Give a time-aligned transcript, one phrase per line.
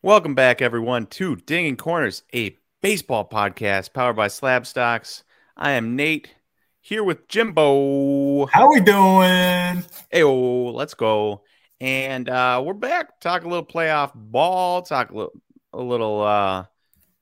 [0.00, 5.24] Welcome back, everyone, to Dinging Corners, a baseball podcast powered by Slabstox.
[5.56, 6.32] I am Nate
[6.80, 8.46] here with Jimbo.
[8.46, 9.84] How are we doing?
[10.08, 11.42] Hey, let's go.
[11.80, 13.18] And uh, we're back.
[13.18, 14.82] Talk a little playoff ball.
[14.82, 15.42] Talk a little,
[15.72, 16.66] a little uh,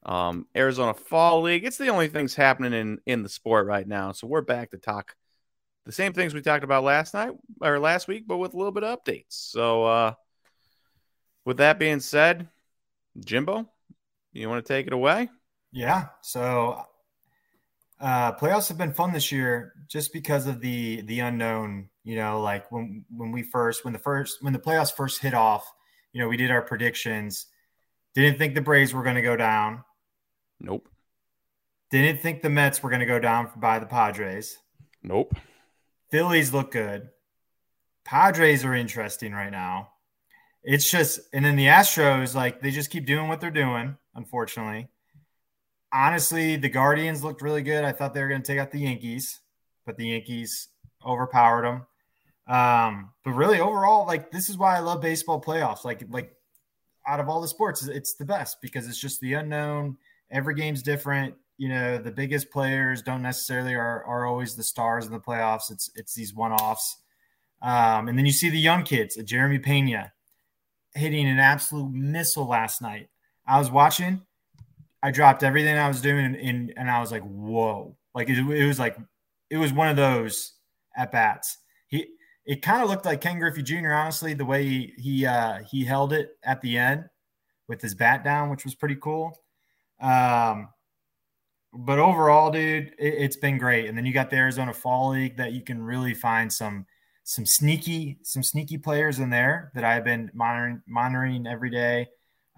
[0.04, 1.64] um, Arizona Fall League.
[1.64, 4.12] It's the only things happening in in the sport right now.
[4.12, 5.16] So we're back to talk
[5.86, 7.32] the same things we talked about last night
[7.62, 9.24] or last week, but with a little bit of updates.
[9.30, 10.12] So, uh,
[11.46, 12.50] with that being said,
[13.24, 13.68] Jimbo,
[14.32, 15.28] you want to take it away?
[15.72, 16.06] Yeah.
[16.22, 16.82] So
[18.00, 21.88] uh, playoffs have been fun this year just because of the the unknown.
[22.04, 25.34] You know, like when when we first when the first when the playoffs first hit
[25.34, 25.70] off,
[26.12, 27.46] you know, we did our predictions.
[28.14, 29.84] Didn't think the Braves were going to go down.
[30.60, 30.88] Nope.
[31.90, 34.56] Didn't think the Mets were going to go down by the Padres.
[35.02, 35.34] Nope.
[36.10, 37.10] Phillies look good.
[38.04, 39.90] Padres are interesting right now
[40.66, 43.96] it's just and then the Astros like they just keep doing what they're doing.
[44.16, 44.88] Unfortunately,
[45.92, 47.84] honestly, the Guardians looked really good.
[47.84, 49.38] I thought they were going to take out the Yankees,
[49.86, 50.68] but the Yankees
[51.04, 51.86] overpowered them.
[52.52, 55.84] Um, but really, overall, like this is why I love baseball playoffs.
[55.84, 56.34] Like like
[57.06, 59.96] out of all the sports, it's the best because it's just the unknown.
[60.32, 61.36] Every game's different.
[61.58, 65.70] You know, the biggest players don't necessarily are, are always the stars in the playoffs.
[65.70, 66.98] It's it's these one offs.
[67.62, 70.12] Um, and then you see the young kids, Jeremy Pena,
[70.96, 73.08] hitting an absolute missile last night.
[73.46, 74.22] I was watching.
[75.02, 78.66] I dropped everything I was doing, and, and I was like, "Whoa!" Like it, it
[78.66, 78.96] was like
[79.50, 80.54] it was one of those
[80.96, 81.58] at bats.
[81.88, 82.06] He
[82.44, 83.92] it kind of looked like Ken Griffey Jr.
[83.92, 87.04] Honestly, the way he he uh, he held it at the end
[87.68, 89.36] with his bat down, which was pretty cool.
[90.00, 90.68] Um,
[91.72, 93.88] but overall, dude, it, has been great.
[93.88, 96.86] And then you got the Arizona Fall League that you can really find some
[97.26, 102.06] some sneaky some sneaky players in there that I've been monitoring monitoring every day.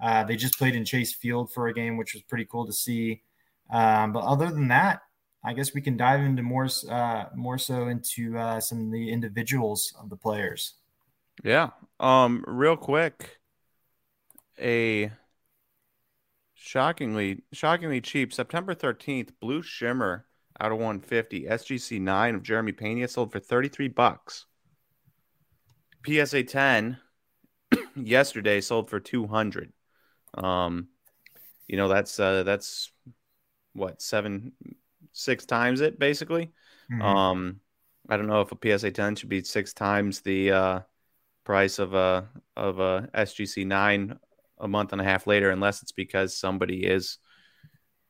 [0.01, 2.73] Uh, they just played in Chase Field for a game, which was pretty cool to
[2.73, 3.23] see.
[3.71, 5.01] Um, but other than that,
[5.43, 9.11] I guess we can dive into more uh, more so into uh, some of the
[9.11, 10.75] individuals of the players.
[11.43, 11.71] Yeah.
[11.99, 12.45] Um.
[12.47, 13.39] Real quick,
[14.61, 15.11] a
[16.55, 20.27] shockingly shockingly cheap September thirteenth Blue Shimmer
[20.61, 24.45] out of 150 SGC nine of Jeremy Pena sold for 33 bucks.
[26.09, 26.99] PSA 10
[27.97, 29.73] yesterday sold for 200.
[30.35, 30.89] Um,
[31.67, 32.91] you know, that's, uh, that's
[33.75, 34.53] what, seven,
[35.13, 36.53] six times it basically.
[36.91, 37.03] Mm-hmm.
[37.03, 37.61] Um,
[38.09, 40.81] I don't know if a PSA 10 should be six times the, uh,
[41.45, 44.19] price of a, of a SGC nine
[44.59, 47.19] a month and a half later, unless it's because somebody is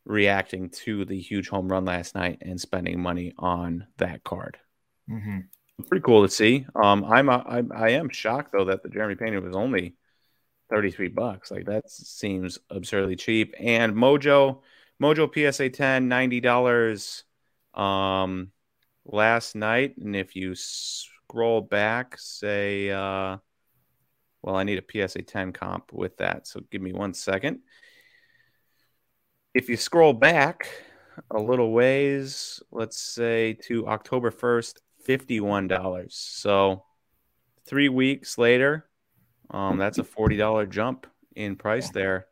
[0.04, 4.58] reacting to the huge home run last night and spending money on that card.
[5.10, 5.40] Mm-hmm
[5.86, 6.66] pretty cool to see.
[6.74, 9.94] Um, I'm, I am shocked though that the Jeremy Pena was only
[10.70, 11.50] 33 bucks.
[11.50, 13.54] Like that seems absurdly cheap.
[13.58, 14.60] And Mojo,
[15.02, 17.24] Mojo PSA 10, 90 dollars
[17.74, 18.50] um
[19.04, 19.96] last night.
[19.98, 23.38] And if you scroll back, say uh
[24.42, 26.46] well, I need a PSA 10 comp with that.
[26.46, 27.60] So give me one second.
[29.52, 30.68] If you scroll back
[31.30, 36.12] a little ways, let's say to October 1st, $51.
[36.12, 36.84] So
[37.66, 38.88] three weeks later,
[39.50, 42.26] um, that's a $40 jump in price there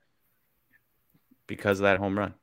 [1.47, 2.35] because of that home run.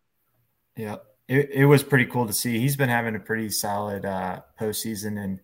[0.76, 2.60] Yeah, it, it was pretty cool to see.
[2.60, 5.24] He's been having a pretty solid uh, postseason.
[5.24, 5.40] And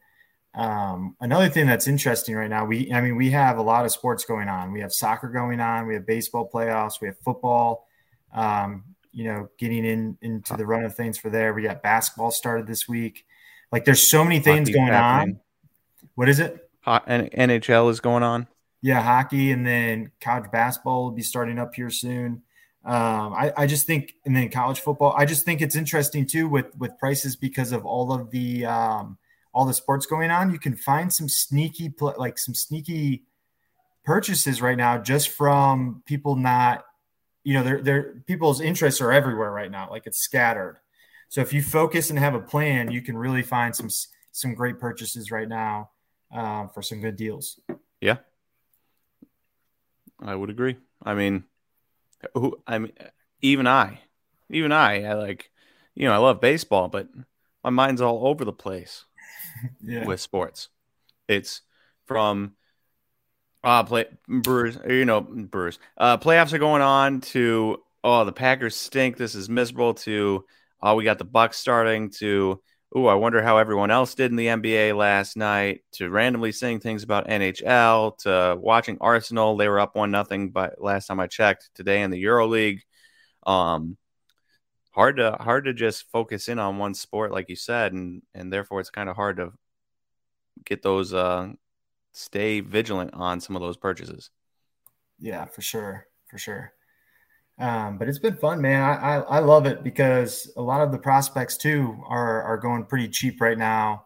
[0.56, 3.92] um, another thing that's interesting right now, we I mean, we have a lot of
[3.92, 4.72] sports going on.
[4.72, 7.88] We have soccer going on, we have baseball playoffs, we have football.
[8.34, 11.54] Um, you know, getting in into the run of things for there.
[11.54, 13.26] We got basketball started this week.
[13.72, 15.36] Like there's so many things going happening.
[15.36, 16.08] on.
[16.16, 16.70] What is it?
[16.86, 18.48] NHL is going on.
[18.82, 22.44] Yeah, hockey, and then college basketball will be starting up here soon.
[22.86, 25.14] Um, I, I just think, and then college football.
[25.18, 29.18] I just think it's interesting too with with prices because of all of the um,
[29.54, 30.52] all the sports going on.
[30.52, 33.24] You can find some sneaky, like some sneaky
[34.06, 36.86] purchases right now just from people not,
[37.44, 39.90] you know, their their people's interests are everywhere right now.
[39.90, 40.78] Like it's scattered.
[41.30, 43.90] So if you focus and have a plan, you can really find some
[44.32, 45.92] some great purchases right now
[46.34, 47.60] uh, for some good deals.
[48.02, 48.18] Yeah,
[50.20, 50.78] I would agree.
[51.04, 51.44] I mean,
[52.34, 52.94] who I mean,
[53.42, 54.00] even I,
[54.50, 55.52] even I, I like,
[55.94, 57.08] you know, I love baseball, but
[57.64, 59.06] my mind's all over the place
[59.82, 60.06] yeah.
[60.06, 60.70] with sports.
[61.28, 61.62] It's
[62.06, 62.56] from
[63.64, 65.78] uh play Brewers, you know, Brewers.
[65.96, 69.16] Uh playoffs are going on to oh the Packers stink.
[69.16, 70.44] This is miserable to
[70.82, 72.62] oh, we got the Bucks starting to
[72.94, 76.80] oh, I wonder how everyone else did in the NBA last night, to randomly saying
[76.80, 79.58] things about NHL, to watching Arsenal.
[79.58, 82.80] They were up one nothing, but last time I checked, today in the EuroLeague.
[83.46, 83.98] Um,
[84.92, 88.52] hard to hard to just focus in on one sport, like you said, and and
[88.52, 89.52] therefore it's kind of hard to
[90.66, 91.50] get those uh
[92.12, 94.32] stay vigilant on some of those purchases.
[95.20, 96.74] Yeah, for sure, for sure.
[97.60, 98.82] Um, but it's been fun, man.
[98.82, 102.86] I, I, I love it because a lot of the prospects too are are going
[102.86, 104.06] pretty cheap right now.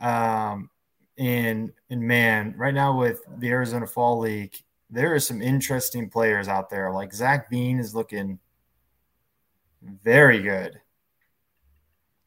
[0.00, 0.70] Um,
[1.18, 4.56] and and man, right now with the Arizona Fall League,
[4.88, 6.90] there are some interesting players out there.
[6.90, 8.38] Like Zach Veen is looking
[9.82, 10.80] very good.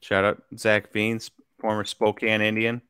[0.01, 1.19] Shout out Zach Veen,
[1.59, 2.83] former Spokane Indian.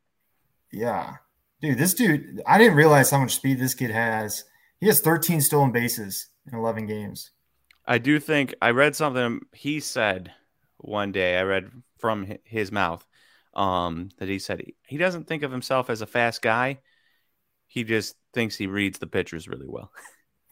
[0.69, 1.15] Yeah,
[1.61, 2.41] dude, this dude.
[2.45, 4.43] I didn't realize how much speed this kid has.
[4.81, 7.31] He has 13 stolen bases in 11 games.
[7.89, 10.31] I do think I read something he said
[10.77, 11.39] one day.
[11.39, 13.05] I read from his mouth
[13.55, 16.81] um, that he said he, doesn't think of himself as a fast guy.
[17.65, 19.91] He just thinks he reads the pitchers really well.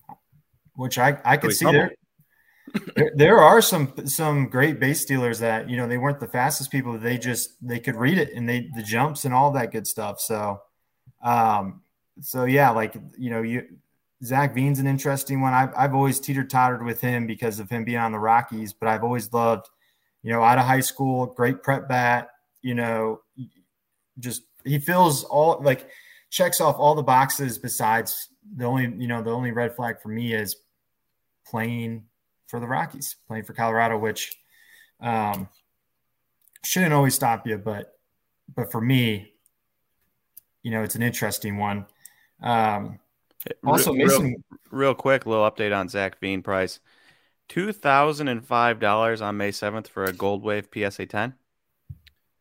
[0.75, 1.91] Which I I could see there,
[2.95, 3.11] there.
[3.15, 6.97] There are some some great base stealers that you know they weren't the fastest people,
[6.97, 10.19] they just they could read it and they the jumps and all that good stuff.
[10.19, 10.59] So,
[11.23, 11.81] um,
[12.21, 13.67] so yeah, like you know you
[14.23, 15.53] Zach Veen's an interesting one.
[15.53, 18.89] I've, I've always teeter tottered with him because of him being on the Rockies, but
[18.89, 19.67] I've always loved,
[20.23, 22.29] you know, out of high school, great prep bat,
[22.61, 23.21] you know,
[24.19, 25.87] just he fills all like
[26.29, 30.09] checks off all the boxes besides the only, you know, the only red flag for
[30.09, 30.55] me is
[31.45, 32.05] playing
[32.47, 34.35] for the Rockies, playing for Colorado, which
[34.99, 35.47] um,
[36.63, 37.93] shouldn't always stop you, but
[38.55, 39.33] but for me,
[40.63, 41.85] you know, it's an interesting one.
[42.41, 42.99] Um,
[43.65, 44.23] also, Mason.
[44.23, 44.35] Real,
[44.71, 46.79] real quick, little update on Zach Veen price:
[47.47, 51.35] two thousand and five dollars on May seventh for a Gold Wave PSA ten.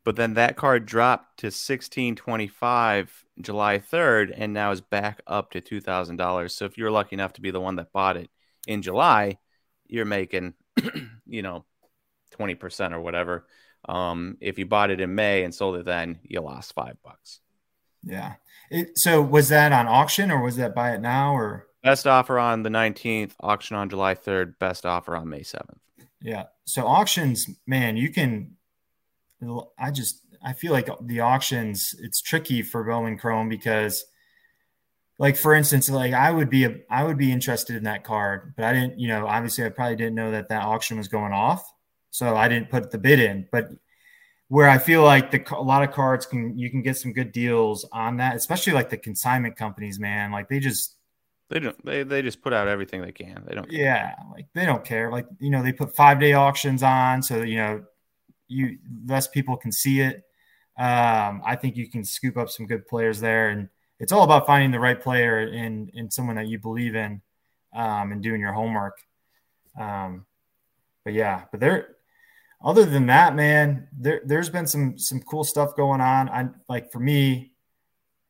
[0.04, 5.20] But then that card dropped to sixteen twenty five July third, and now is back
[5.26, 6.54] up to two thousand dollars.
[6.54, 8.30] So if you're lucky enough to be the one that bought it
[8.66, 9.38] in July,
[9.86, 10.54] you're making,
[11.26, 11.64] you know,
[12.30, 13.46] twenty percent or whatever.
[13.88, 17.40] Um, if you bought it in May and sold it then, you lost five bucks.
[18.06, 18.34] Yeah.
[18.70, 22.38] It, so was that on auction or was that buy it now or best offer
[22.38, 25.78] on the 19th, auction on July 3rd, best offer on May 7th.
[26.20, 26.44] Yeah.
[26.64, 28.52] So auctions, man, you can
[29.78, 34.04] I just I feel like the auctions it's tricky for Bowman Chrome because
[35.18, 38.54] like for instance like I would be a, I would be interested in that card,
[38.56, 41.32] but I didn't, you know, obviously I probably didn't know that that auction was going
[41.32, 41.70] off.
[42.10, 43.68] So I didn't put the bid in, but
[44.48, 47.32] where I feel like the a lot of cards can you can get some good
[47.32, 50.30] deals on that, especially like the consignment companies, man.
[50.30, 50.96] Like they just
[51.48, 53.44] they don't they, they just put out everything they can.
[53.46, 53.80] They don't care.
[53.80, 55.10] Yeah, like they don't care.
[55.10, 57.84] Like, you know, they put five day auctions on so that, you know
[58.48, 60.22] you less people can see it.
[60.78, 64.46] Um, I think you can scoop up some good players there and it's all about
[64.46, 67.22] finding the right player in in someone that you believe in
[67.74, 68.98] um, and doing your homework.
[69.78, 70.26] Um,
[71.04, 71.95] but yeah, but they're
[72.62, 76.28] other than that, man, there, there's been some some cool stuff going on.
[76.28, 77.52] I like for me,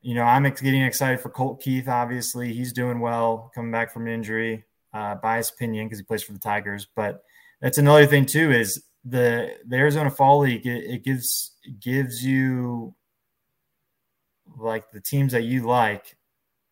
[0.02, 1.88] you know, I'm getting excited for Colt Keith.
[1.88, 4.64] Obviously, he's doing well, coming back from injury.
[4.92, 7.22] Uh, biased opinion because he plays for the Tigers, but
[7.60, 8.50] that's another thing too.
[8.50, 12.94] Is the the Arizona Fall League it, it gives gives you
[14.56, 16.16] like the teams that you like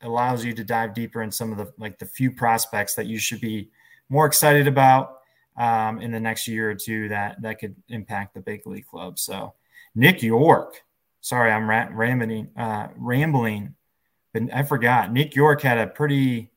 [0.03, 3.19] allows you to dive deeper in some of the like the few prospects that you
[3.19, 3.71] should be
[4.09, 5.21] more excited about
[5.57, 9.19] um, in the next year or two that that could impact the big league club.
[9.19, 9.55] So
[9.95, 10.83] Nick York,
[11.21, 13.75] sorry, I'm ra- rambling, uh, rambling,
[14.33, 15.13] but I forgot.
[15.13, 16.51] Nick York had a pretty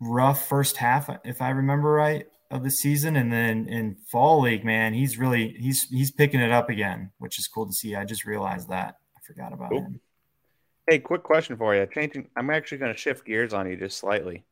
[0.00, 4.64] rough first half, if I remember right, of the season, and then in fall league,
[4.64, 7.94] man, he's really he's he's picking it up again, which is cool to see.
[7.94, 9.82] I just realized that I forgot about cool.
[9.82, 10.00] him.
[10.88, 11.86] Hey, quick question for you.
[11.86, 14.44] Changing, I'm actually going to shift gears on you just slightly.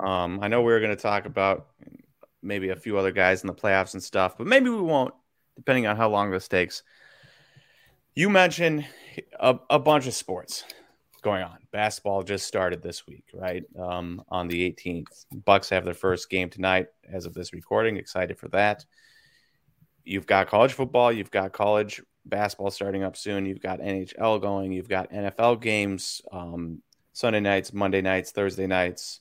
[0.00, 1.68] Um, I know we were going to talk about
[2.44, 5.14] maybe a few other guys in the playoffs and stuff, but maybe we won't,
[5.56, 6.82] depending on how long this takes.
[8.14, 8.86] You mentioned
[9.40, 10.64] a, a bunch of sports
[11.22, 11.58] going on.
[11.72, 13.64] Basketball just started this week, right?
[13.76, 16.86] Um, on the 18th, Bucks have their first game tonight.
[17.10, 18.84] As of this recording, excited for that.
[20.04, 21.10] You've got college football.
[21.10, 23.46] You've got college basketball starting up soon.
[23.46, 24.70] You've got NHL going.
[24.72, 26.82] You've got NFL games um,
[27.14, 29.20] Sunday nights, Monday nights, Thursday nights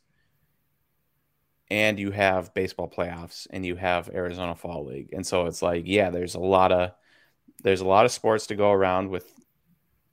[1.74, 5.10] and you have baseball playoffs and you have Arizona Fall League.
[5.12, 6.92] And so it's like, yeah, there's a lot of
[7.64, 9.34] there's a lot of sports to go around with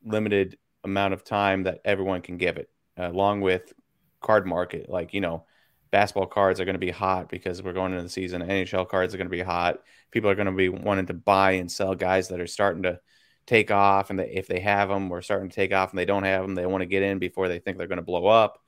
[0.02, 3.74] limited amount of time that everyone can give it, along with
[4.22, 4.88] card market.
[4.88, 5.44] Like, you know,
[5.90, 8.40] basketball cards are going to be hot because we're going into the season.
[8.40, 9.80] NHL cards are going to be hot.
[10.12, 13.00] People are going to be wanting to buy and sell guys that are starting to
[13.44, 16.06] take off, and they, if they have them, we're starting to take off, and they
[16.06, 18.26] don't have them, they want to get in before they think they're going to blow
[18.28, 18.62] up.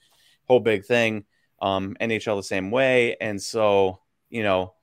[0.46, 1.24] Whole big thing.
[1.62, 4.74] Um, NHL the same way, and so you know,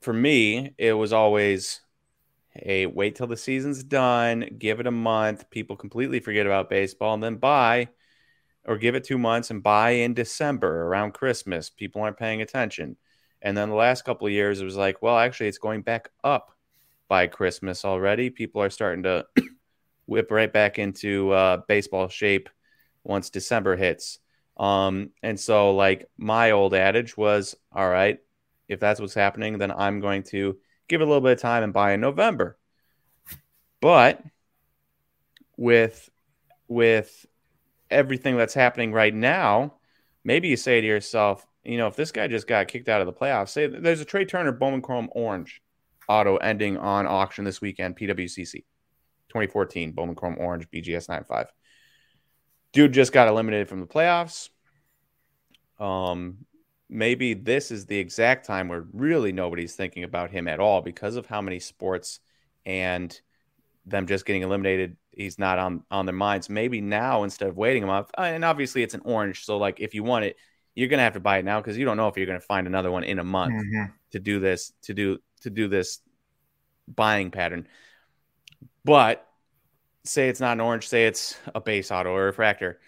[0.00, 1.80] for me, it was always
[2.50, 7.14] hey, wait till the season's done, give it a month, people completely forget about baseball,
[7.14, 7.88] and then buy
[8.68, 11.70] or give it two months and buy in December around Christmas.
[11.70, 12.96] People aren't paying attention.
[13.40, 16.10] And then the last couple of years, it was like, well, actually, it's going back
[16.22, 16.52] up
[17.08, 18.28] by Christmas already.
[18.28, 19.24] People are starting to
[20.06, 22.50] whip right back into uh, baseball shape
[23.04, 24.18] once December hits.
[24.58, 28.18] Um, and so, like, my old adage was, all right,
[28.68, 31.62] if that's what's happening, then I'm going to give it a little bit of time
[31.62, 32.58] and buy in November.
[33.80, 34.22] But
[35.56, 36.10] with
[36.66, 37.26] with
[37.90, 39.74] everything that's happening right now,
[40.24, 43.06] maybe you say to yourself, you know, if this guy just got kicked out of
[43.06, 45.62] the playoffs, say there's a Trea Turner Bowman Chrome Orange
[46.08, 48.64] auto ending on auction this weekend, PWCC
[49.28, 51.46] 2014 Bowman Chrome Orange BGS 95.
[52.72, 54.50] Dude just got eliminated from the playoffs.
[55.80, 56.46] Um,
[56.88, 61.16] maybe this is the exact time where really nobody's thinking about him at all because
[61.16, 62.20] of how many sports
[62.64, 63.20] and
[63.86, 67.82] them just getting eliminated he's not on on their minds maybe now instead of waiting
[67.82, 70.36] a month uh, and obviously it's an orange so like if you want it
[70.74, 72.66] you're gonna have to buy it now because you don't know if you're gonna find
[72.66, 73.92] another one in a month mm-hmm.
[74.10, 76.00] to do this to do to do this
[76.86, 77.66] buying pattern
[78.84, 79.26] but
[80.08, 82.80] say it's not an orange say it's a base auto or a refractor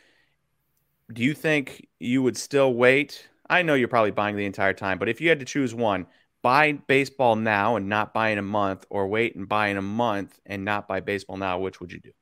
[1.12, 4.99] do you think you would still wait I know you're probably buying the entire time,
[4.99, 6.07] but if you had to choose one,
[6.41, 9.83] buy baseball now and not buy in a month, or wait and buy in a
[9.83, 12.12] month and not buy baseball now, which would you do?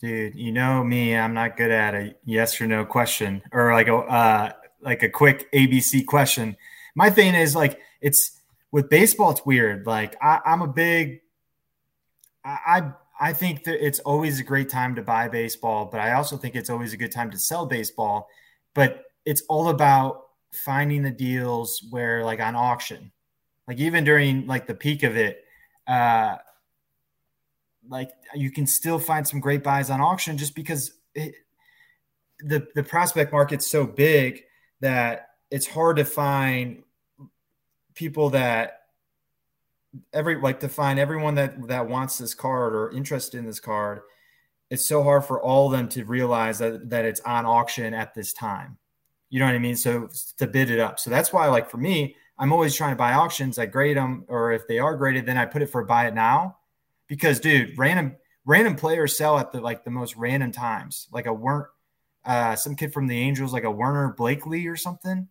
[0.00, 3.86] Dude, you know me, I'm not good at a yes or no question or like
[3.86, 6.56] a uh, like a quick ABC question.
[6.96, 8.40] My thing is like it's
[8.72, 9.86] with baseball, it's weird.
[9.86, 11.20] Like I, am a big
[12.44, 16.36] I I think that it's always a great time to buy baseball, but I also
[16.36, 18.28] think it's always a good time to sell baseball.
[18.74, 23.12] But it's all about finding the deals where like on auction
[23.68, 25.44] like even during like the peak of it
[25.86, 26.36] uh
[27.88, 31.34] like you can still find some great buys on auction just because it,
[32.40, 34.42] the the prospect market's so big
[34.80, 36.82] that it's hard to find
[37.94, 38.79] people that
[40.12, 44.00] every like to find everyone that that wants this card or interested in this card
[44.70, 48.14] it's so hard for all of them to realize that that it's on auction at
[48.14, 48.78] this time
[49.30, 49.76] you know what I mean?
[49.76, 50.98] So to bid it up.
[50.98, 53.58] So that's why, like for me, I'm always trying to buy auctions.
[53.58, 56.14] I grade them, or if they are graded, then I put it for buy it
[56.14, 56.58] now.
[57.06, 61.06] Because, dude, random random players sell at the like the most random times.
[61.12, 61.68] Like a weren't
[62.24, 65.28] uh, some kid from the Angels, like a Werner Blakely or something.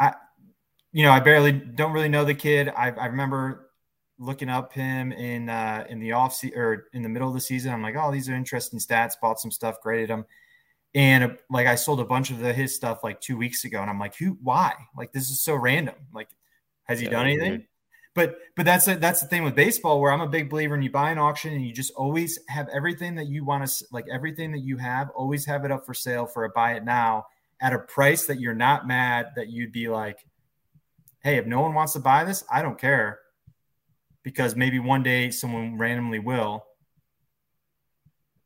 [0.00, 0.14] I,
[0.98, 2.68] you know, I barely don't really know the kid.
[2.68, 3.70] I, I remember
[4.18, 7.40] looking up him in uh, in the off season or in the middle of the
[7.40, 7.72] season.
[7.72, 9.12] I'm like, oh, these are interesting stats.
[9.22, 10.24] Bought some stuff, graded them
[10.94, 13.80] and uh, like I sold a bunch of the, his stuff like two weeks ago,
[13.80, 14.38] and I'm like, who?
[14.42, 14.74] Why?
[14.96, 15.94] Like this is so random.
[16.12, 16.28] Like,
[16.84, 17.50] has he yeah, done anything?
[17.50, 17.66] Weird.
[18.14, 20.82] But but that's a, that's the thing with baseball where I'm a big believer in
[20.82, 24.06] you buy an auction and you just always have everything that you want to like
[24.10, 27.26] everything that you have always have it up for sale for a buy it now
[27.60, 30.24] at a price that you're not mad that you'd be like,
[31.28, 33.20] hey, if no one wants to buy this, I don't care
[34.22, 36.64] because maybe one day someone randomly will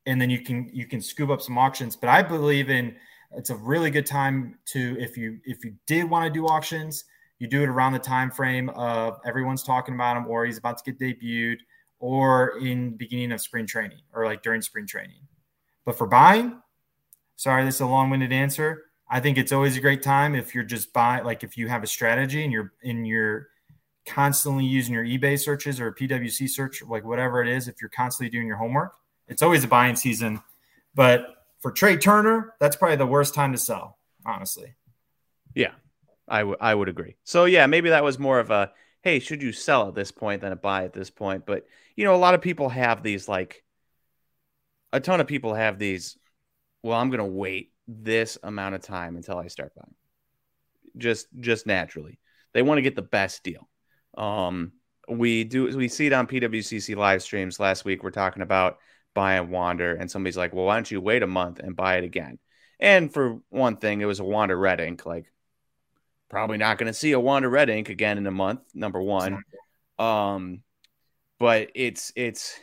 [0.04, 1.94] and then you can you can scoop up some auctions.
[1.94, 2.96] But I believe in
[3.36, 7.04] it's a really good time to if you if you did want to do auctions,
[7.38, 10.78] you do it around the time frame of everyone's talking about him or he's about
[10.78, 11.58] to get debuted
[12.00, 15.20] or in beginning of spring training or like during spring training.
[15.84, 16.60] But for buying,
[17.36, 18.86] sorry, this is a long-winded answer.
[19.12, 21.82] I think it's always a great time if you're just buying like if you have
[21.82, 23.48] a strategy and you're in your
[24.08, 28.30] constantly using your eBay searches or PWC search, like whatever it is, if you're constantly
[28.30, 28.94] doing your homework,
[29.28, 30.40] it's always a buying season.
[30.94, 31.26] But
[31.60, 34.76] for Trea Turner, that's probably the worst time to sell, honestly.
[35.54, 35.72] Yeah,
[36.26, 37.16] I would agree.
[37.22, 40.40] So, yeah, maybe that was more of a hey, should you sell at this point
[40.40, 41.44] than a buy at this point?
[41.44, 41.66] But,
[41.96, 43.62] you know, a lot of people have these like,
[44.92, 46.16] a ton of people have these,
[46.82, 49.94] well, I'm going to wait this amount of time until I start buying.
[50.96, 52.18] Just, just naturally.
[52.52, 53.68] They want to get the best deal.
[54.16, 54.72] Um,
[55.08, 58.02] we do, we see it on PWCC live streams last week.
[58.02, 58.78] We're talking about
[59.14, 61.96] buy and Wander and somebody's like well why don't you wait a month and buy
[61.96, 62.38] it again
[62.80, 65.26] and for one thing it was a Wander red ink like
[66.28, 69.42] probably not going to see a Wander red ink again in a month number one
[69.98, 70.62] um
[71.38, 72.58] but it's it's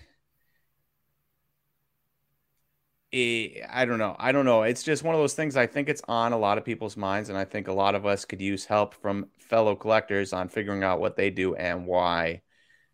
[3.11, 4.15] I don't know.
[4.19, 4.63] I don't know.
[4.63, 5.57] It's just one of those things.
[5.57, 8.05] I think it's on a lot of people's minds, and I think a lot of
[8.05, 12.41] us could use help from fellow collectors on figuring out what they do and why.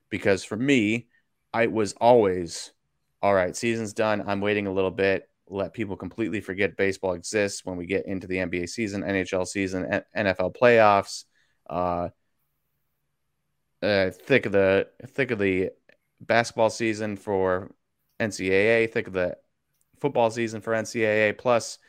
[0.09, 1.07] Because for me,
[1.53, 2.71] I was always
[3.21, 3.55] all right.
[3.55, 4.23] Season's done.
[4.25, 5.27] I'm waiting a little bit.
[5.49, 10.01] Let people completely forget baseball exists when we get into the NBA season, NHL season,
[10.15, 11.25] NFL playoffs.
[11.69, 12.09] Uh,
[13.81, 15.71] uh, thick of the thick of the
[16.21, 17.71] basketball season for
[18.19, 19.35] NCAA, thick of the
[20.05, 21.79] football season for NCAA, plus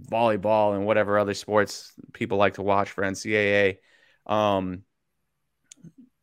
[0.00, 3.76] volleyball and whatever other sports people like to watch for NCAA.
[4.24, 4.84] Um,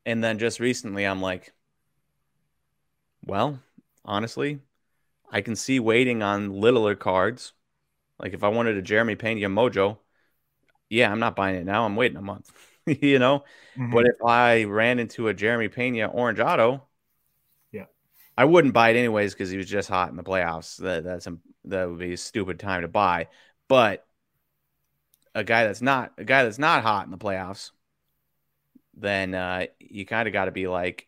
[0.03, 1.53] and then just recently, I'm like,
[3.23, 3.59] well,
[4.03, 4.61] honestly,
[5.29, 7.53] I can see waiting on littler cards.
[8.17, 9.99] Like if I wanted a Jeremy Pena Mojo,
[10.89, 11.85] yeah, I'm not buying it now.
[11.85, 12.51] I'm waiting a month,
[12.87, 13.43] you know.
[13.77, 13.93] Mm-hmm.
[13.93, 16.81] But if I ran into a Jeremy Pena Orange Auto,
[18.37, 20.77] I wouldn't buy it anyways because he was just hot in the playoffs.
[20.77, 23.27] That that's a, that would be a stupid time to buy.
[23.67, 24.05] But
[25.35, 27.71] a guy that's not a guy that's not hot in the playoffs,
[28.95, 31.07] then uh, you kind of got to be like,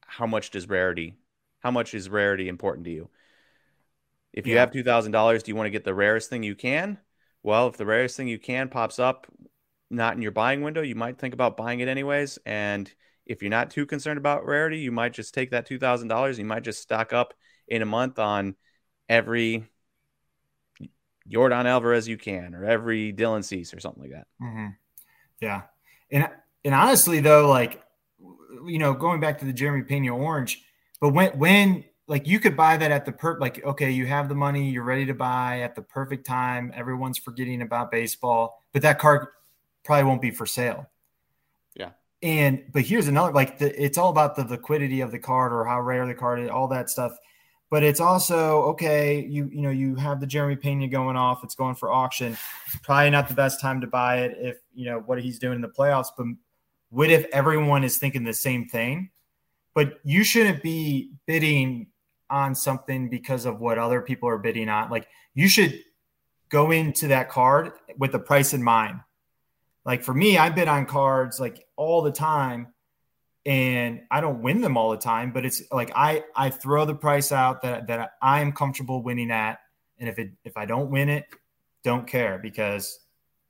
[0.00, 1.14] how much does rarity?
[1.60, 3.08] How much is rarity important to you?
[4.32, 4.60] If you yeah.
[4.60, 6.98] have two thousand dollars, do you want to get the rarest thing you can?
[7.42, 9.26] Well, if the rarest thing you can pops up,
[9.90, 12.92] not in your buying window, you might think about buying it anyways, and
[13.26, 16.38] if you're not too concerned about rarity, you might just take that two thousand dollars.
[16.38, 17.34] You might just stock up
[17.68, 18.54] in a month on
[19.08, 19.68] every
[21.28, 24.26] Yordan Alvarez you can, or every Dylan Cease, or something like that.
[24.42, 24.66] Mm-hmm.
[25.40, 25.62] Yeah,
[26.10, 26.28] and
[26.64, 27.82] and honestly though, like
[28.64, 30.62] you know, going back to the Jeremy Pena Orange,
[31.00, 34.28] but when when like you could buy that at the per like okay, you have
[34.28, 36.72] the money, you're ready to buy at the perfect time.
[36.74, 39.26] Everyone's forgetting about baseball, but that card
[39.84, 40.88] probably won't be for sale.
[42.22, 45.64] And but here's another like the, it's all about the liquidity of the card or
[45.64, 47.16] how rare the card is, all that stuff.
[47.68, 49.24] But it's also okay.
[49.24, 51.44] You you know you have the Jeremy Pena going off.
[51.44, 52.36] It's going for auction.
[52.82, 55.60] Probably not the best time to buy it if you know what he's doing in
[55.60, 56.08] the playoffs.
[56.16, 56.26] But
[56.90, 59.10] what if everyone is thinking the same thing?
[59.74, 61.88] But you shouldn't be bidding
[62.30, 64.90] on something because of what other people are bidding on.
[64.90, 65.78] Like you should
[66.48, 69.00] go into that card with the price in mind.
[69.86, 72.74] Like for me, I bid on cards like all the time
[73.46, 76.96] and I don't win them all the time, but it's like I I throw the
[76.96, 79.60] price out that that I am comfortable winning at,
[79.98, 81.24] and if it if I don't win it,
[81.84, 82.98] don't care because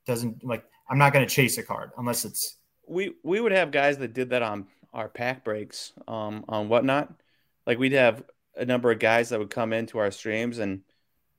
[0.05, 2.55] it doesn't like I'm not going to chase a card unless it's.
[2.87, 7.11] We we would have guys that did that on our pack breaks, um, on whatnot.
[7.65, 8.23] Like we'd have
[8.55, 10.81] a number of guys that would come into our streams and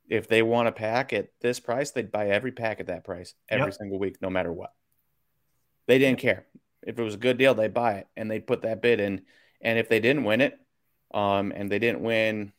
[0.09, 3.35] if they want a pack at this price, they'd buy every pack at that price
[3.49, 3.75] every yep.
[3.75, 4.73] single week, no matter what.
[5.89, 6.47] They didn't care.
[6.87, 9.23] If it was a good deal, they'd buy it and they'd put that bid in.
[9.61, 10.57] And if they didn't win it,
[11.13, 12.53] um, and they didn't win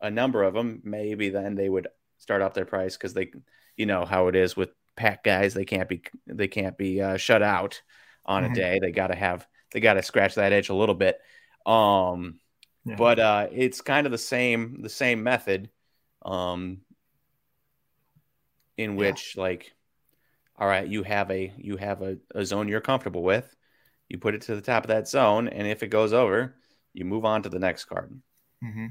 [0.00, 3.32] a number of them, maybe then they would start up their price because they,
[3.76, 5.52] you know how it is with pack guys.
[5.52, 7.82] They can't be they can't be uh, shut out
[8.24, 8.52] on mm-hmm.
[8.52, 8.78] a day.
[8.80, 11.18] They got to have they got to scratch that edge a little bit.
[11.66, 12.38] Um,
[12.84, 12.96] yeah.
[12.96, 15.70] But uh, it's kind of the same the same method,
[16.22, 16.82] um,
[18.76, 19.42] in which yeah.
[19.42, 19.72] like
[20.60, 23.56] all right, you have a you have a, a zone you're comfortable with.
[24.08, 26.54] You put it to the top of that zone, and if it goes over,
[26.92, 28.20] you move on to the next card.
[28.62, 28.88] Mm-hmm.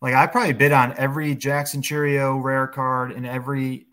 [0.00, 3.86] Like I probably bid on every Jackson Chourio rare card and every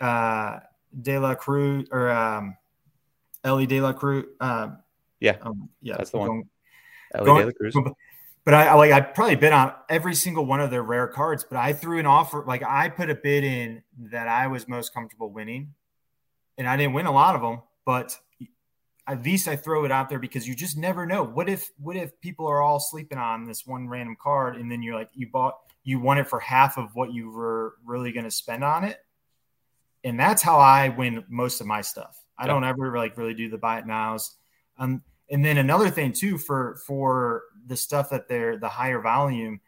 [0.00, 0.58] uh,
[1.00, 2.56] De La Cruz or um,
[3.42, 4.26] Elly De La Cruz.
[4.38, 4.68] Uh,
[5.18, 6.44] yeah, um, yeah, that's the one.
[7.14, 7.76] Elly going, De La Cruz.
[8.44, 11.42] But I like I probably bid on every single one of their rare cards.
[11.42, 14.92] But I threw an offer, like I put a bid in that I was most
[14.92, 15.74] comfortable winning,
[16.58, 18.16] and I didn't win a lot of them, but
[19.06, 21.22] at least I throw it out there because you just never know.
[21.22, 24.82] What if what if people are all sleeping on this one random card and then
[24.82, 28.24] you're like you bought you won it for half of what you were really going
[28.24, 28.98] to spend on it?
[30.02, 32.20] And that's how I win most of my stuff.
[32.38, 34.36] I don't ever like really do the buy it nows.
[34.78, 39.60] Um, and then another thing too for for the stuff that they're the higher volume,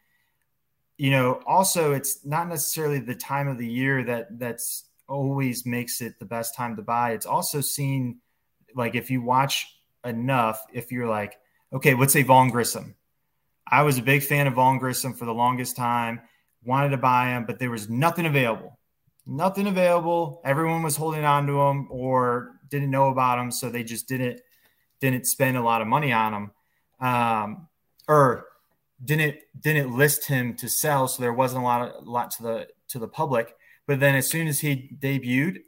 [0.96, 6.00] you know, also it's not necessarily the time of the year that that's always makes
[6.00, 7.12] it the best time to buy.
[7.12, 8.20] It's also seen
[8.74, 9.66] like if you watch
[10.04, 11.38] enough, if you're like,
[11.72, 12.94] okay, let's say Vaughn Grissom.
[13.70, 16.20] I was a big fan of Vaughn Grissom for the longest time,
[16.64, 18.78] wanted to buy him, but there was nothing available.
[19.26, 20.40] Nothing available.
[20.44, 24.40] Everyone was holding on to him or didn't know about him, so they just didn't
[25.00, 26.50] didn't spend a lot of money on him.
[27.00, 27.68] Um,
[28.08, 28.46] or
[29.04, 32.42] didn't didn't list him to sell, so there wasn't a lot of, a lot to
[32.42, 33.54] the to the public.
[33.88, 35.62] But then as soon as he debuted,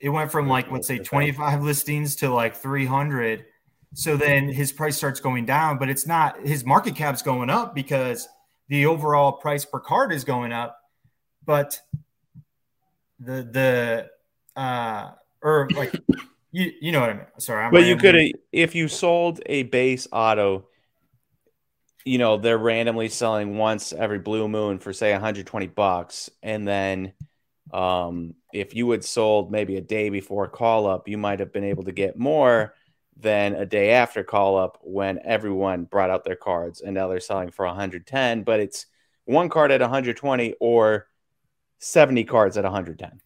[0.00, 3.44] it went from like let's say 25 listings to like 300.
[3.94, 7.76] So then his price starts going down, but it's not his market cap's going up
[7.76, 8.28] because
[8.68, 10.78] the overall price per card is going up,
[11.46, 11.80] but
[13.20, 13.48] the
[14.56, 15.94] the uh or like
[16.50, 17.26] you you know what I mean.
[17.38, 18.16] Sorry, I'm but you could
[18.50, 20.66] if you sold a base auto,
[22.04, 27.12] you know they're randomly selling once every blue moon for say 120 bucks, and then
[27.72, 31.64] um, if you had sold maybe a day before call up, you might have been
[31.64, 32.74] able to get more
[33.16, 36.80] than a day after call up when everyone brought out their cards.
[36.80, 38.86] And now they're selling for 110 but it's
[39.24, 41.06] one card at 120 or
[41.78, 43.20] 70 cards at 110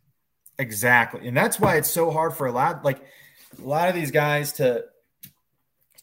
[0.58, 1.26] exactly.
[1.26, 3.00] And that's why it's so hard for a lot like
[3.58, 4.84] a lot of these guys to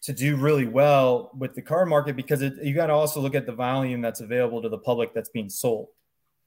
[0.03, 3.35] to do really well with the car market because it, you got to also look
[3.35, 5.87] at the volume that's available to the public that's being sold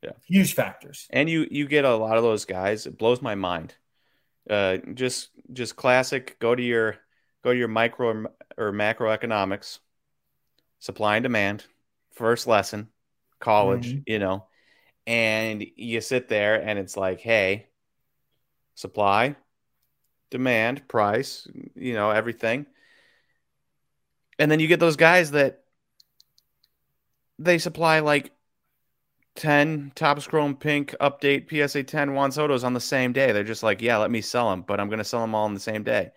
[0.03, 3.35] yeah huge factors and you you get a lot of those guys it blows my
[3.35, 3.75] mind
[4.51, 6.99] uh just just classic go to your
[7.45, 9.79] go to your micro or macroeconomics,
[10.81, 11.64] supply and demand,
[12.12, 12.88] first lesson,
[13.38, 14.01] college, mm-hmm.
[14.07, 14.47] you know,
[15.07, 17.69] and you sit there and it's like, hey,
[18.75, 19.37] supply,
[20.31, 22.67] demand, price, you know, everything.
[24.38, 25.62] And then you get those guys that
[27.38, 28.33] they supply like
[29.37, 33.33] 10 Topps Chrome Pink update PSA 10 Juan Soto's on the same day.
[33.33, 35.44] They're just like, yeah, let me sell them, but I'm going to sell them all
[35.44, 36.11] on the same day.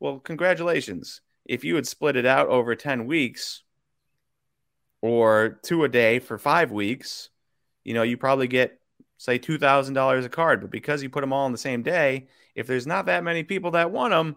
[0.00, 1.20] Well, congratulations.
[1.44, 3.62] If you had split it out over 10 weeks
[5.00, 7.28] or two a day for five weeks,
[7.84, 8.78] you know, you probably get,
[9.18, 10.60] say, $2,000 a card.
[10.60, 13.42] But because you put them all on the same day, if there's not that many
[13.42, 14.36] people that want them,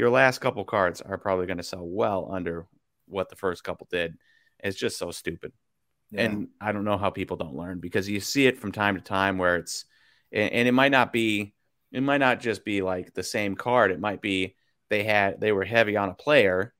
[0.00, 2.66] your last couple cards are probably going to sell well under
[3.06, 4.16] what the first couple did.
[4.58, 5.52] It's just so stupid.
[6.10, 6.22] Yeah.
[6.22, 9.02] And I don't know how people don't learn because you see it from time to
[9.02, 9.84] time where it's,
[10.32, 11.52] and it might not be,
[11.92, 13.90] it might not just be like the same card.
[13.90, 14.56] It might be
[14.88, 16.72] they had they were heavy on a player,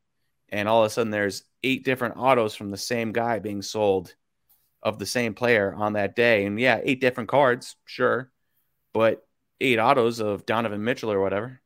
[0.48, 4.14] and all of a sudden there's eight different autos from the same guy being sold
[4.82, 6.46] of the same player on that day.
[6.46, 8.30] And yeah, eight different cards, sure,
[8.94, 9.26] but
[9.60, 11.60] eight autos of Donovan Mitchell or whatever.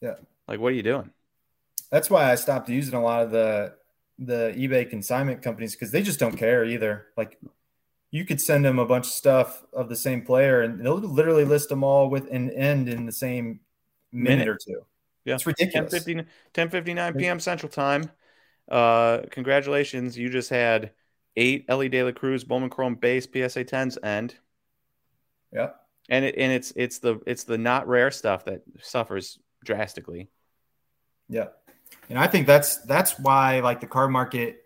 [0.00, 0.14] Yeah.
[0.52, 1.10] Like, what are you doing?
[1.90, 3.72] That's why I stopped using a lot of the
[4.18, 7.06] the eBay consignment companies because they just don't care either.
[7.16, 7.40] Like,
[8.10, 11.46] you could send them a bunch of stuff of the same player, and they'll literally
[11.46, 13.60] list them all with an end in the same
[14.12, 14.48] minute, minute.
[14.48, 14.84] or two.
[15.24, 16.04] Yeah, it's ridiculous.
[16.52, 17.40] 10, 59 p.m.
[17.40, 18.10] Central Time.
[18.70, 20.90] Uh, congratulations, you just had
[21.36, 24.34] eight Elly De La Cruz Bowman Chrome base PSA 10s end.
[25.50, 25.70] Yeah,
[26.10, 30.28] and it, and it's it's the it's the not rare stuff that suffers drastically.
[31.32, 31.48] Yeah,
[32.08, 34.64] and I think that's that's why like the card market,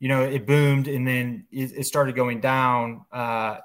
[0.00, 3.58] you know, it boomed and then it, it started going down uh,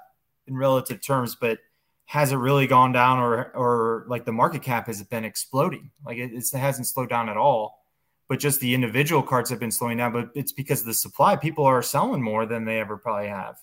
[0.46, 1.58] in relative terms, but
[2.06, 5.90] has it really gone down or or like the market cap has been exploding.
[6.06, 7.84] Like it, it hasn't slowed down at all.
[8.28, 10.12] But just the individual cards have been slowing down.
[10.12, 11.36] But it's because of the supply.
[11.36, 13.56] People are selling more than they ever probably have.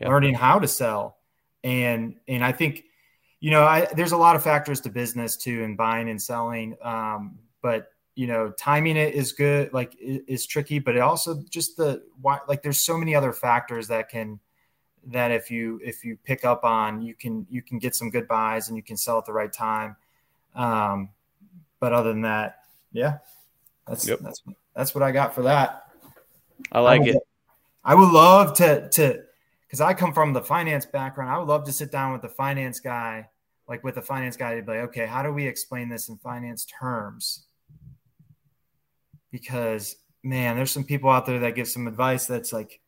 [0.00, 0.08] Yeah.
[0.08, 1.18] Learning how to sell,
[1.62, 2.84] and and I think,
[3.40, 6.76] you know, I, there's a lot of factors to business too, in buying and selling.
[6.82, 10.78] Um, but you know, timing it is good, like is tricky.
[10.78, 14.40] But it also just the why, like there's so many other factors that can
[15.06, 18.26] that if you if you pick up on you can you can get some good
[18.26, 19.96] buys and you can sell at the right time
[20.54, 21.08] um,
[21.80, 22.60] but other than that
[22.92, 23.18] yeah
[23.86, 24.18] that's yep.
[24.20, 24.42] that's
[24.74, 25.86] that's what i got for that
[26.72, 27.22] i like I would, it
[27.84, 29.22] i would love to to
[29.66, 32.28] because i come from the finance background i would love to sit down with the
[32.28, 33.28] finance guy
[33.68, 36.16] like with the finance guy to be like okay how do we explain this in
[36.18, 37.44] finance terms
[39.34, 42.80] because man there's some people out there that give some advice that's like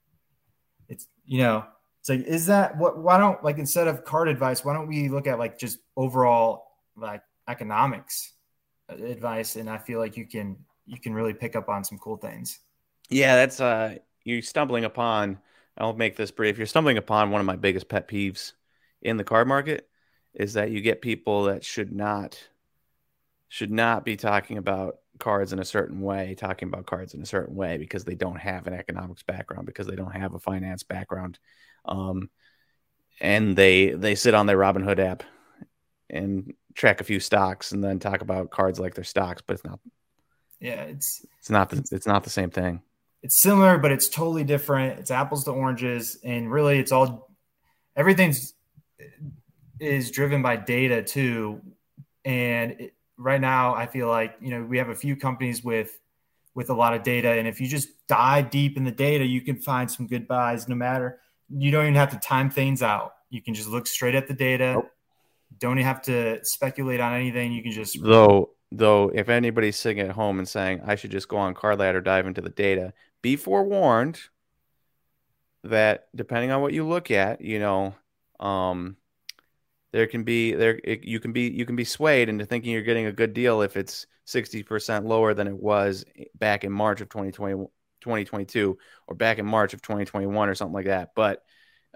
[0.88, 1.66] it's you know
[2.06, 2.98] it's like, is that what?
[2.98, 6.68] Why don't like instead of card advice, why don't we look at like just overall
[6.96, 8.32] like economics
[8.88, 9.56] advice?
[9.56, 12.60] And I feel like you can you can really pick up on some cool things.
[13.08, 15.40] Yeah, that's uh, you're stumbling upon.
[15.76, 16.58] I'll make this brief.
[16.58, 18.52] You're stumbling upon one of my biggest pet peeves
[19.02, 19.88] in the card market
[20.32, 22.38] is that you get people that should not
[23.48, 27.26] should not be talking about cards in a certain way, talking about cards in a
[27.26, 30.82] certain way because they don't have an economics background, because they don't have a finance
[30.82, 31.38] background,
[31.84, 32.30] um,
[33.20, 35.22] and they they sit on their Robinhood app
[36.10, 39.64] and track a few stocks and then talk about cards like their stocks, but it's
[39.64, 39.80] not.
[40.60, 42.82] Yeah, it's it's not the, it's not the same thing.
[43.22, 44.98] It's similar, but it's totally different.
[44.98, 47.30] It's apples to oranges, and really, it's all
[47.94, 48.54] everything's
[49.80, 51.60] is driven by data too.
[52.24, 55.98] And it, right now, I feel like you know we have a few companies with
[56.54, 59.42] with a lot of data, and if you just dive deep in the data, you
[59.42, 63.14] can find some good buys, no matter you don't even have to time things out.
[63.30, 64.74] You can just look straight at the data.
[64.74, 64.90] Nope.
[65.58, 67.52] Don't even have to speculate on anything.
[67.52, 71.28] You can just though though if anybody's sitting at home and saying I should just
[71.28, 74.20] go on card ladder dive into the data, be forewarned.
[75.64, 77.94] that depending on what you look at, you know,
[78.40, 78.96] um,
[79.92, 82.82] there can be there it, you can be you can be swayed into thinking you're
[82.82, 87.08] getting a good deal if it's 60% lower than it was back in March of
[87.08, 87.66] 2020
[88.00, 91.10] 2022 or back in March of 2021 or something like that.
[91.14, 91.42] But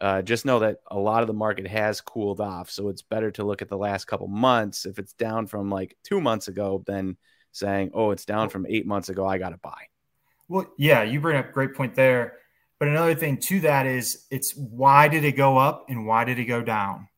[0.00, 2.70] uh, just know that a lot of the market has cooled off.
[2.70, 4.87] So it's better to look at the last couple months.
[4.87, 7.16] If it's down from like two months ago, than
[7.53, 9.88] saying, oh, it's down from eight months ago, I got to buy.
[10.48, 12.38] Well, yeah, you bring up a great point there.
[12.79, 16.38] But another thing to that is it's why did it go up and why did
[16.38, 17.09] it go down?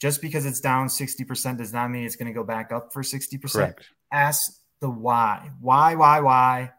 [0.00, 3.02] Just because it's down 60% does not mean it's going to go back up for
[3.02, 3.52] 60%.
[3.52, 3.90] Correct.
[4.12, 5.50] Ask the why.
[5.60, 6.72] Why, why, why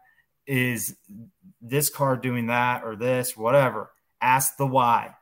[0.46, 0.96] is
[1.60, 3.90] this card doing that or this, whatever?
[4.20, 5.14] Ask the why.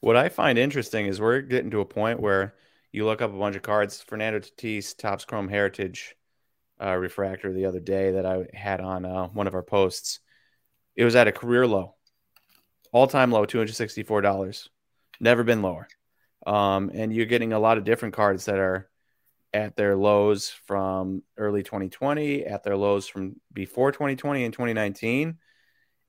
[0.00, 2.54] What I find interesting is we're getting to a point where
[2.92, 4.02] you look up a bunch of cards.
[4.02, 6.14] Fernando Tatis, Topps Chrome Heritage
[6.80, 10.20] uh, refractor the other day that I had on uh, one of our posts.
[10.96, 11.94] It was at a career low,
[12.92, 14.68] all time low, $264.
[15.20, 15.88] Never been lower.
[16.46, 18.88] Um, and you're getting a lot of different cards that are
[19.52, 25.38] at their lows from early 2020, at their lows from before 2020 and 2019.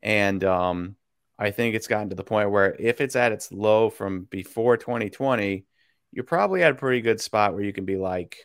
[0.02, 0.96] And um,
[1.38, 4.78] I think it's gotten to the point where if it's at its low from before
[4.78, 5.66] 2020,
[6.12, 8.38] you're probably at a pretty good spot where you can be like,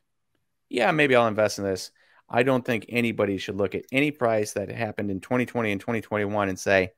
[0.68, 1.90] yeah, maybe I'll invest in this.
[2.28, 6.48] I don't think anybody should look at any price that happened in 2020 and 2021
[6.48, 6.90] and say,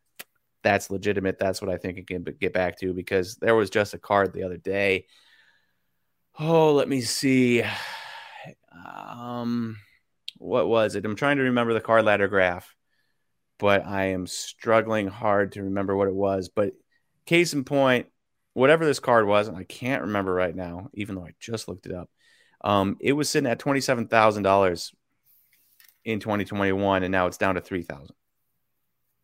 [0.63, 1.39] that's legitimate.
[1.39, 4.33] That's what I think it can get back to because there was just a card
[4.33, 5.07] the other day.
[6.39, 7.63] Oh, let me see.
[8.73, 9.77] Um,
[10.39, 11.05] what was it?
[11.05, 12.75] I'm trying to remember the card ladder graph
[13.61, 16.49] but I am struggling hard to remember what it was.
[16.49, 16.73] But
[17.27, 18.07] case in point,
[18.55, 21.87] whatever this card was, and I can't remember right now, even though I just looked
[21.87, 22.11] it up.
[22.63, 24.93] Um, it was sitting at twenty seven thousand dollars
[26.05, 28.17] in 2021, and now it's down to three thousand.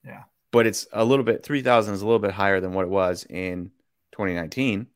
[0.05, 0.25] Yeah,
[0.57, 2.89] but it's a little bit three thousand is a little bit higher than what it
[2.89, 3.71] was in
[4.13, 4.87] 2019,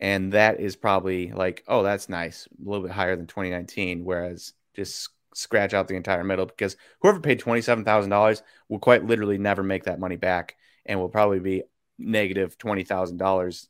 [0.00, 4.06] and that is probably like, oh, that's nice, a little bit higher than 2019.
[4.06, 8.40] Whereas just scratch out the entire middle because whoever paid $27,000
[8.70, 11.64] will quite literally never make that money back and will probably be
[11.98, 13.66] negative $20,000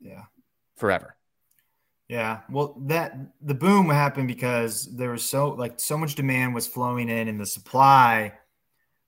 [0.00, 0.22] yeah
[0.76, 1.16] forever.
[2.08, 6.68] Yeah, well that the boom happened because there was so like so much demand was
[6.68, 8.34] flowing in and the supply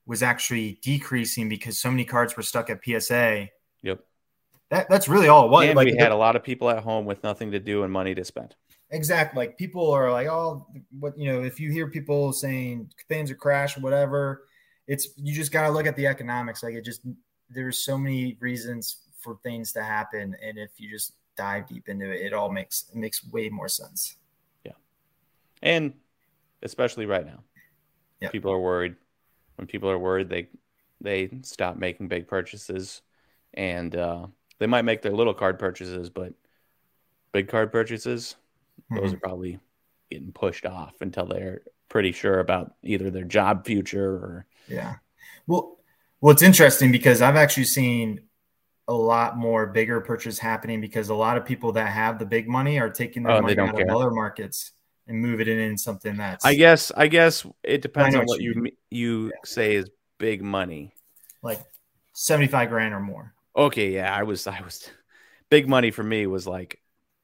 [0.06, 3.48] was actually decreasing because so many cards were stuck at PSA.
[3.82, 4.00] Yep.
[4.70, 5.66] That, that's really all it was.
[5.66, 7.92] And like, we had a lot of people at home with nothing to do and
[7.92, 8.54] money to spend.
[8.90, 9.38] Exactly.
[9.38, 10.66] Like people are like, oh,
[10.98, 14.44] what you know, if you hear people saying things are crash whatever,
[14.86, 16.62] it's you just gotta look at the economics.
[16.62, 17.00] Like it just
[17.48, 20.36] there's so many reasons for things to happen.
[20.42, 23.68] And if you just dive deep into it, it all makes it makes way more
[23.68, 24.16] sense.
[24.64, 24.72] Yeah.
[25.62, 25.94] And
[26.62, 27.42] especially right now.
[28.20, 28.28] Yeah.
[28.28, 28.94] People are worried.
[29.56, 30.48] When people are worried, they
[31.00, 33.02] they stop making big purchases
[33.54, 34.26] and uh,
[34.58, 36.32] they might make their little card purchases, but
[37.32, 38.36] big card purchases,
[38.90, 39.02] mm-hmm.
[39.02, 39.58] those are probably
[40.10, 44.96] getting pushed off until they're pretty sure about either their job future or yeah.
[45.46, 45.78] Well,
[46.20, 48.20] well, it's interesting because I've actually seen
[48.88, 52.48] a lot more bigger purchase happening because a lot of people that have the big
[52.48, 53.86] money are taking their oh, money out care.
[53.86, 54.72] of other markets
[55.06, 56.44] and move it in, in something that's.
[56.44, 56.92] I guess.
[56.96, 59.30] I guess it depends on what you you yeah.
[59.44, 60.94] say is big money.
[61.42, 61.60] Like
[62.12, 63.34] seventy five grand or more.
[63.56, 64.88] Okay, yeah, I was I was
[65.50, 66.80] big money for me was like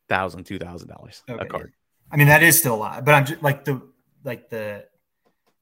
[0.09, 1.43] thousand, two thousand dollars okay.
[1.43, 1.73] a card.
[2.11, 3.81] I mean, that is still a lot, but I'm just like the
[4.25, 4.85] like the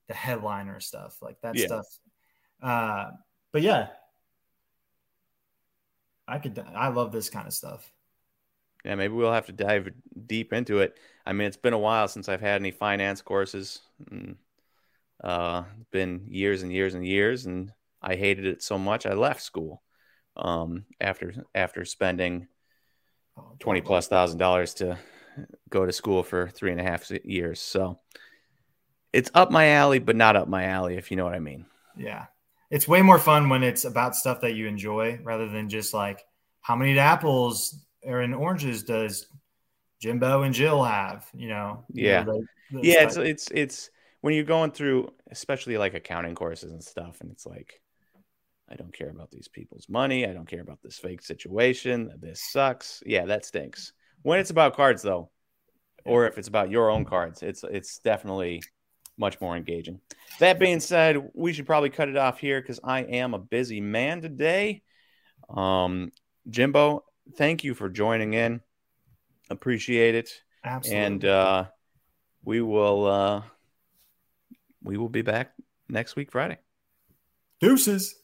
[0.09, 1.67] the headliner stuff, like that yeah.
[1.67, 1.87] stuff.
[2.63, 3.11] Uh,
[3.53, 3.89] but yeah,
[6.27, 6.59] I could.
[6.75, 7.91] I love this kind of stuff.
[8.85, 9.89] Yeah, maybe we'll have to dive
[10.27, 10.97] deep into it.
[11.27, 13.81] I mean, it's been a while since I've had any finance courses.
[14.11, 14.37] And,
[15.23, 19.43] uh, been years and years and years, and I hated it so much I left
[19.43, 19.83] school.
[20.37, 22.47] Um, after after spending
[23.59, 24.99] twenty plus thousand dollars to
[25.71, 27.61] go to school for three and a half years.
[27.61, 27.99] So
[29.13, 31.65] it's up my alley, but not up my alley, if you know what I mean.
[31.97, 32.27] Yeah.
[32.71, 36.25] It's way more fun when it's about stuff that you enjoy rather than just like
[36.61, 39.27] how many apples or in oranges does
[40.01, 41.85] Jimbo and Jill have, you know?
[41.93, 42.21] Yeah.
[42.21, 43.03] You know, the, the yeah.
[43.05, 47.47] It's, it's, it's when you're going through, especially like accounting courses and stuff, and it's
[47.47, 47.81] like,
[48.69, 50.27] I don't care about these people's money.
[50.27, 52.11] I don't care about this fake situation.
[52.21, 53.01] This sucks.
[53.07, 53.93] Yeah, that stinks.
[54.23, 55.31] When it's about cards, though,
[56.05, 58.63] or if it's about your own cards, it's it's definitely
[59.17, 60.01] much more engaging.
[60.41, 63.81] That being said, we should probably cut it off here because I am a busy
[63.81, 64.83] man today.
[65.49, 66.11] Um,
[66.51, 67.05] Jimbo,
[67.37, 68.61] thank you for joining in.
[69.51, 70.31] Appreciate it.
[70.65, 71.07] Absolutely.
[71.07, 71.65] And uh,
[72.45, 73.43] we will uh,
[74.83, 75.53] we will be back
[75.89, 76.59] next week Friday.
[77.61, 78.15] Deuces.